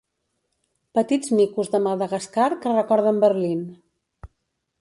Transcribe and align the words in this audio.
Petits 0.99 1.33
micos 1.41 1.69
de 1.75 1.83
Madagascar 1.89 2.49
que 2.65 2.75
recorden 2.81 3.23
Berlin. 3.27 3.65